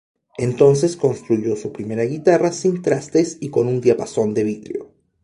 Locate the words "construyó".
0.97-1.55